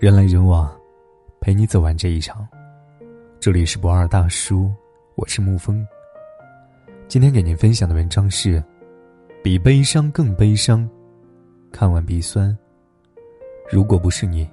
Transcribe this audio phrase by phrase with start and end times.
[0.00, 0.70] 人来人往，
[1.40, 2.46] 陪你走完这一场。
[3.40, 4.72] 这里是不二大叔，
[5.16, 5.84] 我是沐风。
[7.08, 8.62] 今天给您分享的文章是：
[9.42, 10.88] 比悲伤更悲伤，
[11.72, 12.56] 看完鼻酸。
[13.68, 14.48] 如果不是你，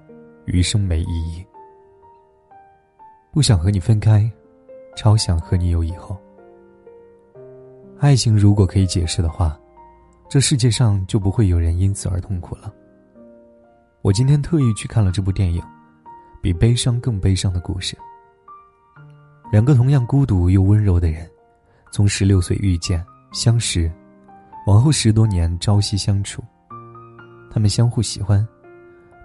[0.45, 1.45] 余生没意义。
[3.31, 4.27] 不想和你分开，
[4.95, 6.17] 超想和你有以后。
[7.99, 9.55] 爱情如果可以解释的话，
[10.27, 12.73] 这世界上就不会有人因此而痛苦了。
[14.05, 15.59] 我今天特意去看了这部电影，
[16.39, 17.97] 《比悲伤更悲伤的故事》。
[19.51, 21.27] 两个同样孤独又温柔的人，
[21.91, 23.91] 从十六岁遇见、相识，
[24.67, 26.43] 往后十多年朝夕相处。
[27.49, 28.47] 他们相互喜欢，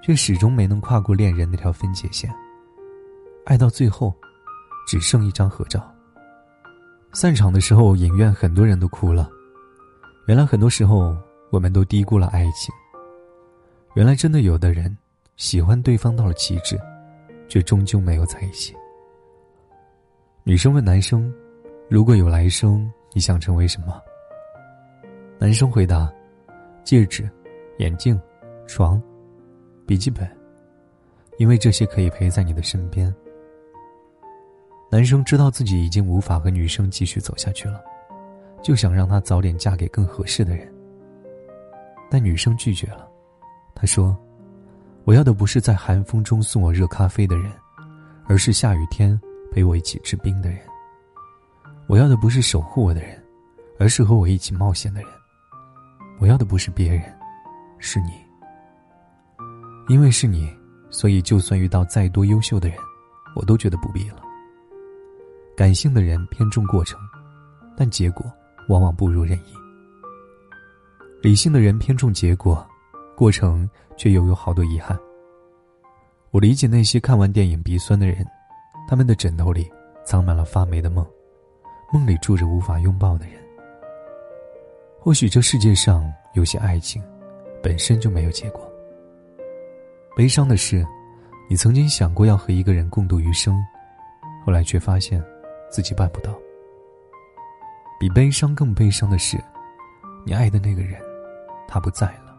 [0.03, 2.35] 却始终没能跨过恋人那条分界线。
[3.45, 4.15] 爱到最后，
[4.89, 5.95] 只剩一张合照。
[7.13, 9.29] 散场的时候，影院很多人都哭了。
[10.27, 11.15] 原来很多时候，
[11.51, 12.75] 我们都低估了爱情。
[13.95, 14.97] 原来真的有的人
[15.37, 16.79] 喜欢对方到了极致，
[17.49, 18.75] 却终究没有在一起。
[20.45, 21.33] 女生问男生
[21.91, 24.01] ：“如果有来生，你想成为什么？”
[25.39, 26.11] 男生回答
[26.85, 27.29] ：“戒指、
[27.79, 28.19] 眼镜、
[28.67, 29.03] 床、
[29.87, 30.31] 笔记本，
[31.39, 33.13] 因为这些可以陪在你的身边。”
[34.89, 37.83] 男生知道自己已经无法和女生继续走下去了，
[38.63, 40.73] 就想让她早点嫁给更合适的人，
[42.09, 43.10] 但女生拒绝了。
[43.81, 44.15] 他说
[45.05, 47.51] ：“我要的不是在寒风中送我热咖啡的人，
[48.27, 49.19] 而是下雨天
[49.51, 50.61] 陪我一起吃冰的人。
[51.87, 53.19] 我要的不是守护我的人，
[53.79, 55.11] 而是和我一起冒险的人。
[56.19, 57.03] 我要的不是别人，
[57.79, 58.11] 是你。
[59.89, 60.55] 因为是你，
[60.91, 62.77] 所以就算遇到再多优秀的人，
[63.35, 64.17] 我都觉得不必了。
[65.57, 67.01] 感性的人偏重过程，
[67.75, 68.31] 但结果
[68.69, 69.55] 往往不如人意。
[71.23, 72.63] 理性的人偏重结果。”
[73.21, 73.69] 过程
[73.99, 74.99] 却又有好多遗憾。
[76.31, 78.27] 我理解那些看完电影鼻酸的人，
[78.89, 79.71] 他们的枕头里
[80.07, 81.07] 藏满了发霉的梦，
[81.93, 83.35] 梦里住着无法拥抱的人。
[84.99, 87.03] 或许这世界上有些爱情，
[87.63, 88.67] 本身就没有结果。
[90.17, 90.83] 悲伤的是，
[91.47, 93.63] 你曾经想过要和一个人共度余生，
[94.47, 95.23] 后来却发现
[95.69, 96.33] 自己办不到。
[97.99, 99.37] 比悲伤更悲伤的是，
[100.25, 100.99] 你爱的那个人，
[101.69, 102.30] 他不在了。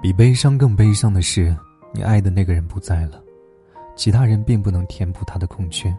[0.00, 1.54] 比悲伤更悲伤的是，
[1.92, 3.20] 你爱的那个人不在了，
[3.96, 5.94] 其他人并不能填补他的空缺。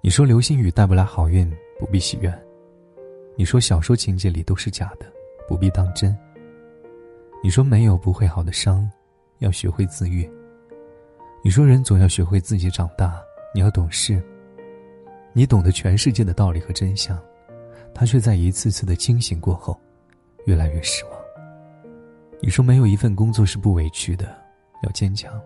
[0.00, 1.48] 你说流星雨带不来好运，
[1.78, 2.32] 不必许愿；
[3.36, 5.06] 你说小说情节里都是假的，
[5.46, 6.16] 不必当真。
[7.44, 8.90] 你说没有不会好的伤，
[9.38, 10.28] 要学会自愈。
[11.44, 13.22] 你说人总要学会自己长大，
[13.54, 14.20] 你要懂事。
[15.32, 17.16] 你懂得全世界的道理和真相，
[17.94, 19.80] 他却在一次次的清醒过后，
[20.46, 21.21] 越来越失望。
[22.44, 24.36] 你说没有一份工作是不委屈的，
[24.82, 25.40] 要坚强。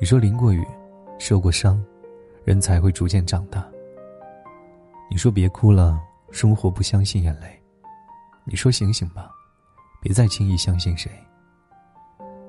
[0.00, 0.66] 你说淋过雨，
[1.18, 1.84] 受过伤，
[2.42, 3.68] 人才会逐渐长大。
[5.10, 6.00] 你说别哭了，
[6.30, 7.60] 生活不相信眼泪。
[8.46, 9.30] 你说醒醒吧，
[10.00, 11.12] 别再轻易相信谁。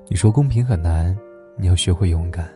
[0.08, 1.14] 你说公平很难，
[1.58, 2.48] 你要学会勇敢。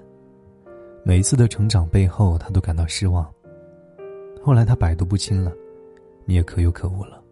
[1.05, 3.31] 每一次的成长背后，他都感到失望。
[4.43, 5.53] 后来他百毒不侵了，
[6.25, 7.23] 你也可有可无了。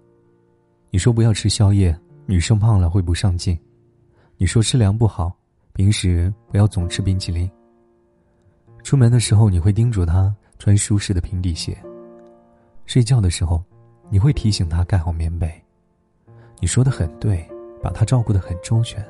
[0.90, 1.98] 你说不要吃宵夜。
[2.30, 3.58] 女生胖了会不上进，
[4.36, 5.32] 你说吃凉不好，
[5.72, 7.50] 平时不要总吃冰淇淋。
[8.82, 11.74] 出门的时候你会叮嘱她穿舒适的平底鞋。
[12.84, 13.64] 睡觉的时候，
[14.10, 15.50] 你会提醒她盖好棉被。
[16.60, 17.48] 你说的很对，
[17.82, 19.02] 把她照顾的很周全，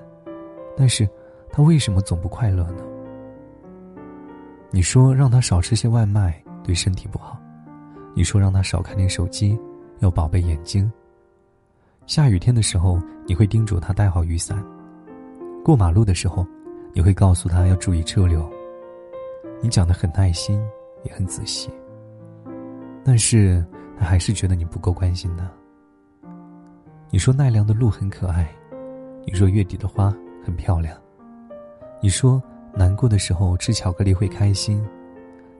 [0.77, 1.05] 但是
[1.51, 2.85] 她为什么总不快乐呢？
[4.71, 7.37] 你说让她少吃些外卖，对身体不好。
[8.15, 9.59] 你说让她少看点手机，
[9.99, 10.89] 要宝贝眼睛。
[12.09, 14.57] 下雨天的时候，你会叮嘱他带好雨伞；
[15.63, 16.45] 过马路的时候，
[16.95, 18.51] 你会告诉他要注意车流。
[19.61, 20.59] 你讲的很耐心，
[21.05, 21.71] 也很仔细，
[23.05, 23.63] 但是
[23.99, 25.47] 他还是觉得你不够关心他。
[27.11, 28.49] 你说奈良的鹿很可爱，
[29.27, 30.11] 你说月底的花
[30.43, 30.97] 很漂亮，
[32.01, 34.83] 你说难过的时候吃巧克力会开心，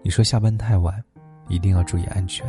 [0.03, 0.99] 你说下班太晚
[1.47, 2.47] 一定要注意安全。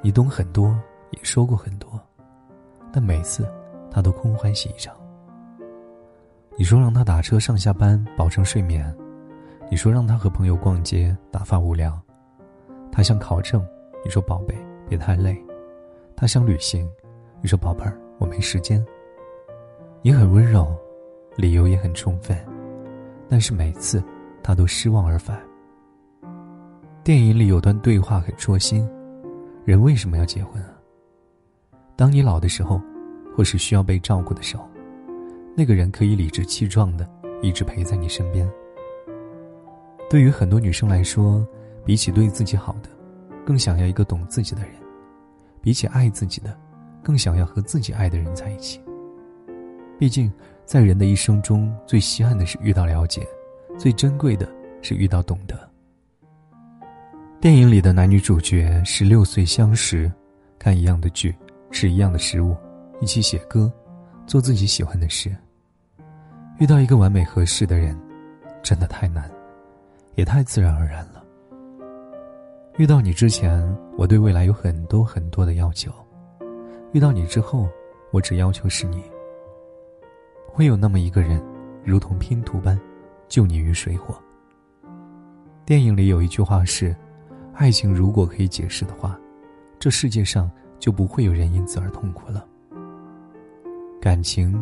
[0.00, 0.74] 你懂很多，
[1.10, 2.00] 也说过很多。
[2.96, 3.46] 但每次，
[3.90, 4.96] 他都空欢喜一场。
[6.56, 8.90] 你说让他打车上下班，保证睡眠；
[9.70, 12.00] 你说让他和朋友逛街，打发无聊。
[12.90, 13.62] 他想考证，
[14.02, 14.56] 你说宝贝
[14.88, 15.34] 别太累；
[16.16, 16.90] 他想旅行，
[17.42, 18.82] 你说宝贝儿我没时间。
[20.00, 20.74] 你很温柔，
[21.36, 22.34] 理由也很充分，
[23.28, 24.02] 但是每次
[24.42, 25.38] 他都失望而返。
[27.04, 28.88] 电影里有段对话很戳心：
[29.66, 30.75] 人为什么要结婚啊？
[31.96, 32.80] 当你老的时候，
[33.34, 34.68] 或是需要被照顾的时候，
[35.56, 37.08] 那个人可以理直气壮的
[37.42, 38.46] 一直陪在你身边。
[40.10, 41.44] 对于很多女生来说，
[41.84, 42.90] 比起对自己好的，
[43.46, 44.72] 更想要一个懂自己的人；
[45.62, 46.54] 比起爱自己的，
[47.02, 48.78] 更想要和自己爱的人在一起。
[49.98, 50.30] 毕竟，
[50.66, 53.26] 在人的一生中，最稀罕的是遇到了解，
[53.78, 54.46] 最珍贵的
[54.82, 55.58] 是遇到懂得。
[57.40, 60.12] 电影里的男女主角十六岁相识，
[60.58, 61.34] 看一样的剧，
[61.70, 62.56] 吃一样的食物，
[63.00, 63.70] 一起写歌，
[64.26, 65.34] 做自己喜欢的事。
[66.58, 67.98] 遇到一个完美合适的人，
[68.62, 69.30] 真的太难，
[70.14, 71.22] 也太自然而然了。
[72.78, 73.62] 遇到你之前，
[73.96, 75.90] 我对未来有很多很多的要求；
[76.92, 77.68] 遇到你之后，
[78.10, 79.02] 我只要求是你。
[80.46, 81.42] 会有那么一个人，
[81.84, 82.78] 如同拼图般，
[83.28, 84.14] 救你于水火。
[85.66, 86.96] 电影里有一句话是
[87.52, 89.18] ：“爱情如果可以解释的话，
[89.78, 92.46] 这世界上就不会有人因此而痛苦了。”
[94.00, 94.54] 感情。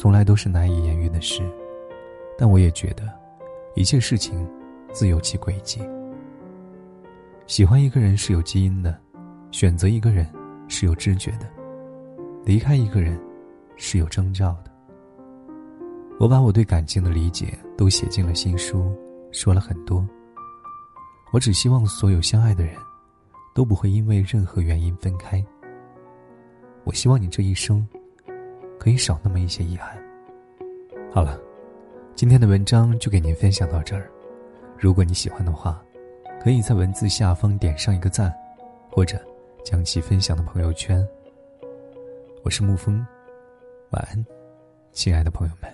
[0.00, 1.42] 从来都是难以言喻的事，
[2.38, 3.02] 但我也觉得，
[3.74, 4.48] 一切事情
[4.92, 5.80] 自有其轨迹。
[7.48, 8.96] 喜欢一个人是有基因的，
[9.50, 10.24] 选择一个人
[10.68, 11.48] 是有知觉的，
[12.44, 13.20] 离开一个人
[13.74, 14.70] 是有征兆的。
[16.20, 18.96] 我把我对感情的理解都写进了新书，
[19.32, 20.06] 说了很多。
[21.32, 22.76] 我只希望所有相爱的人，
[23.52, 25.44] 都不会因为任何原因分开。
[26.88, 27.86] 我希望你这一生。
[28.80, 30.02] 可以少那么一些遗憾。
[31.12, 31.38] 好了，
[32.14, 34.10] 今天的文章就给您分享到这儿。
[34.78, 35.82] 如果你喜欢的话，
[36.40, 38.32] 可以在文字下方点上一个赞，
[38.88, 39.20] 或者
[39.64, 41.06] 将其分享到朋友圈。
[42.44, 43.04] 我是沐风，
[43.90, 44.24] 晚安，
[44.92, 45.70] 亲爱的朋友们。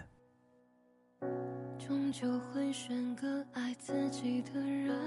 [1.79, 4.99] 终究会选个爱自己的人，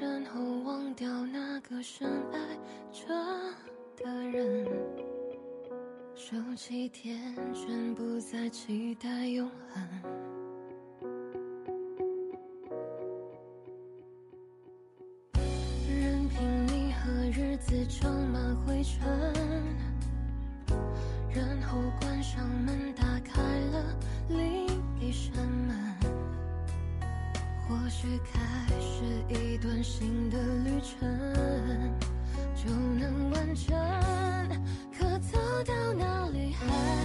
[0.00, 2.38] 然后忘掉那个深爱
[2.92, 3.14] 着
[3.96, 4.66] 的人。
[6.14, 7.18] 手机天
[7.52, 9.82] 真，不再期待永恒。
[15.88, 19.06] 任凭你和日子装满灰尘，
[21.34, 23.96] 然后关上门，打开了
[24.28, 24.66] 另
[25.00, 25.76] 一扇门。
[27.68, 28.40] 或许开
[28.80, 31.35] 始一段新的旅程，
[34.98, 36.95] 可走到哪里还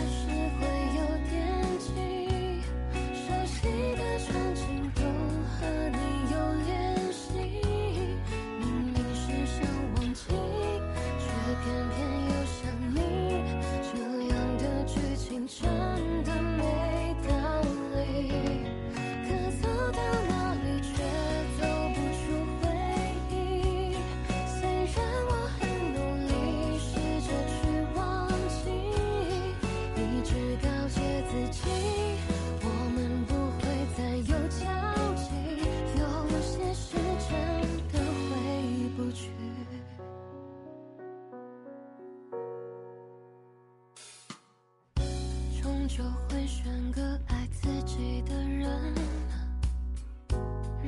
[45.62, 48.68] 终究会选个爱自己的人，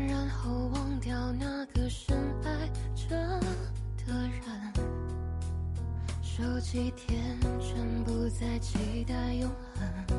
[0.08, 3.16] 然后忘掉那个深爱着
[4.04, 4.42] 的人。
[6.24, 10.12] 手机天真，不再期待永恒。